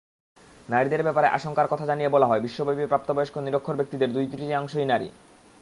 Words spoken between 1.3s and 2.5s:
আশঙ্কার কথা জানিয়ে বলা হয়,